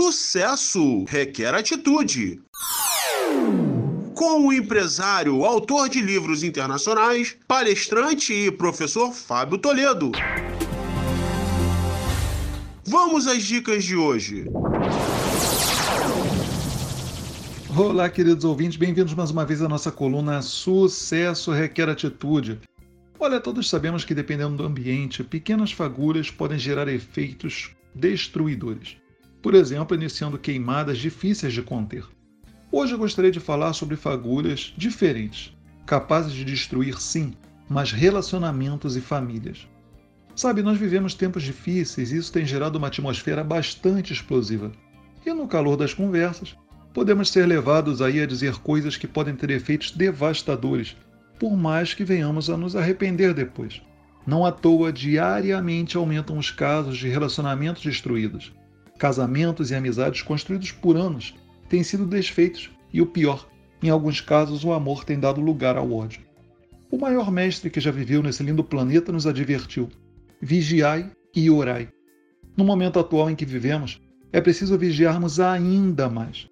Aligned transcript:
Sucesso 0.00 1.02
requer 1.08 1.52
atitude. 1.52 2.40
Com 4.14 4.46
o 4.46 4.52
empresário, 4.52 5.44
autor 5.44 5.88
de 5.88 6.00
livros 6.00 6.44
internacionais, 6.44 7.36
palestrante 7.48 8.32
e 8.32 8.48
professor 8.48 9.12
Fábio 9.12 9.58
Toledo. 9.58 10.12
Vamos 12.84 13.26
às 13.26 13.42
dicas 13.42 13.82
de 13.82 13.96
hoje. 13.96 14.44
Olá, 17.76 18.08
queridos 18.08 18.44
ouvintes, 18.44 18.78
bem-vindos 18.78 19.14
mais 19.14 19.32
uma 19.32 19.44
vez 19.44 19.60
à 19.62 19.68
nossa 19.68 19.90
coluna 19.90 20.42
Sucesso 20.42 21.50
Requer 21.50 21.88
Atitude. 21.88 22.60
Olha, 23.18 23.40
todos 23.40 23.68
sabemos 23.68 24.04
que 24.04 24.14
dependendo 24.14 24.58
do 24.58 24.64
ambiente, 24.64 25.24
pequenas 25.24 25.72
fagulhas 25.72 26.30
podem 26.30 26.56
gerar 26.56 26.86
efeitos 26.86 27.72
destruidores. 27.92 28.96
Por 29.40 29.54
exemplo, 29.54 29.96
iniciando 29.96 30.38
queimadas 30.38 30.98
difíceis 30.98 31.52
de 31.52 31.62
conter. 31.62 32.04
Hoje 32.72 32.92
eu 32.92 32.98
gostaria 32.98 33.30
de 33.30 33.40
falar 33.40 33.72
sobre 33.72 33.96
fagulhas 33.96 34.74
diferentes, 34.76 35.56
capazes 35.86 36.32
de 36.32 36.44
destruir, 36.44 37.00
sim, 37.00 37.32
mas 37.68 37.92
relacionamentos 37.92 38.96
e 38.96 39.00
famílias. 39.00 39.66
Sabe, 40.34 40.62
nós 40.62 40.78
vivemos 40.78 41.14
tempos 41.14 41.42
difíceis 41.42 42.12
e 42.12 42.16
isso 42.16 42.32
tem 42.32 42.44
gerado 42.44 42.78
uma 42.78 42.88
atmosfera 42.88 43.42
bastante 43.42 44.12
explosiva. 44.12 44.72
E 45.24 45.32
no 45.32 45.48
calor 45.48 45.76
das 45.76 45.94
conversas, 45.94 46.56
podemos 46.92 47.30
ser 47.30 47.46
levados 47.46 48.02
aí 48.02 48.20
a 48.20 48.26
dizer 48.26 48.56
coisas 48.56 48.96
que 48.96 49.06
podem 49.06 49.34
ter 49.34 49.50
efeitos 49.50 49.92
devastadores, 49.92 50.96
por 51.38 51.56
mais 51.56 51.94
que 51.94 52.04
venhamos 52.04 52.50
a 52.50 52.56
nos 52.56 52.74
arrepender 52.74 53.32
depois. 53.32 53.80
Não 54.26 54.44
à 54.44 54.52
toa, 54.52 54.92
diariamente 54.92 55.96
aumentam 55.96 56.36
os 56.36 56.50
casos 56.50 56.98
de 56.98 57.08
relacionamentos 57.08 57.82
destruídos. 57.82 58.52
Casamentos 58.98 59.70
e 59.70 59.76
amizades 59.76 60.22
construídos 60.22 60.72
por 60.72 60.96
anos 60.96 61.34
têm 61.68 61.84
sido 61.84 62.04
desfeitos 62.04 62.70
e 62.92 63.00
o 63.00 63.06
pior, 63.06 63.48
em 63.80 63.90
alguns 63.90 64.20
casos 64.20 64.64
o 64.64 64.72
amor 64.72 65.04
tem 65.04 65.20
dado 65.20 65.40
lugar 65.40 65.76
ao 65.76 65.92
ódio. 65.92 66.20
O 66.90 66.98
maior 66.98 67.30
mestre 67.30 67.70
que 67.70 67.80
já 67.80 67.92
viveu 67.92 68.22
nesse 68.22 68.42
lindo 68.42 68.64
planeta 68.64 69.12
nos 69.12 69.26
advertiu: 69.26 69.88
vigiai 70.40 71.10
e 71.34 71.48
orai. 71.48 71.88
No 72.56 72.64
momento 72.64 72.98
atual 72.98 73.30
em 73.30 73.36
que 73.36 73.44
vivemos, 73.44 74.00
é 74.32 74.40
preciso 74.40 74.76
vigiarmos 74.76 75.38
ainda 75.38 76.08
mais. 76.08 76.48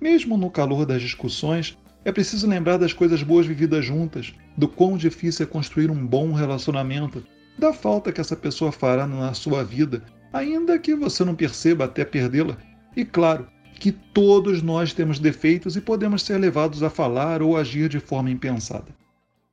Mesmo 0.00 0.36
no 0.36 0.50
calor 0.50 0.86
das 0.86 1.02
discussões, 1.02 1.76
é 2.04 2.12
preciso 2.12 2.46
lembrar 2.46 2.76
das 2.76 2.92
coisas 2.92 3.24
boas 3.24 3.44
vividas 3.44 3.84
juntas, 3.84 4.32
do 4.56 4.68
quão 4.68 4.96
difícil 4.96 5.44
é 5.44 5.48
construir 5.48 5.90
um 5.90 6.06
bom 6.06 6.32
relacionamento, 6.32 7.24
da 7.58 7.72
falta 7.72 8.12
que 8.12 8.20
essa 8.20 8.36
pessoa 8.36 8.70
fará 8.70 9.04
na 9.04 9.34
sua 9.34 9.64
vida, 9.64 10.04
ainda 10.38 10.78
que 10.78 10.94
você 10.94 11.24
não 11.24 11.34
perceba 11.34 11.84
até 11.84 12.04
perdê-la. 12.04 12.56
E 12.96 13.04
claro, 13.04 13.46
que 13.74 13.92
todos 13.92 14.62
nós 14.62 14.92
temos 14.92 15.18
defeitos 15.18 15.76
e 15.76 15.80
podemos 15.80 16.22
ser 16.22 16.38
levados 16.38 16.82
a 16.82 16.90
falar 16.90 17.42
ou 17.42 17.56
agir 17.56 17.88
de 17.88 18.00
forma 18.00 18.30
impensada. 18.30 18.94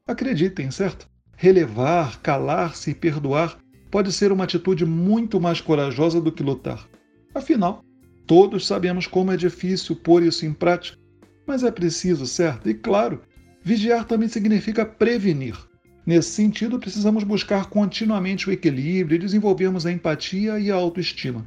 Acreditem, 0.07 0.71
certo? 0.71 1.07
Relevar, 1.35 2.21
calar-se 2.21 2.91
e 2.91 2.95
perdoar 2.95 3.57
pode 3.91 4.11
ser 4.11 4.31
uma 4.31 4.43
atitude 4.43 4.85
muito 4.85 5.39
mais 5.39 5.61
corajosa 5.61 6.19
do 6.21 6.31
que 6.31 6.43
lutar. 6.43 6.87
Afinal, 7.33 7.83
Todos 8.27 8.65
sabemos 8.65 9.05
como 9.05 9.31
é 9.31 9.37
difícil 9.37 9.95
pôr 9.95 10.23
isso 10.23 10.45
em 10.45 10.53
prática, 10.53 10.97
mas 11.45 11.63
é 11.63 11.69
preciso, 11.69 12.25
certo? 12.25 12.67
E 12.67 12.73
claro, 12.73 13.21
vigiar 13.63 14.05
também 14.05 14.27
significa 14.27 14.83
prevenir. 14.83 15.55
Nesse 16.05 16.29
sentido, 16.29 16.77
precisamos 16.77 17.23
buscar 17.23 17.65
continuamente 17.65 18.47
o 18.47 18.51
equilíbrio 18.51 19.15
e 19.15 19.19
desenvolvermos 19.19 19.85
a 19.85 19.91
empatia 19.91 20.59
e 20.59 20.69
a 20.69 20.75
autoestima. 20.75 21.45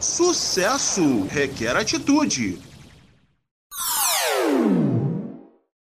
Sucesso 0.00 1.24
requer 1.24 1.76
atitude. 1.76 2.60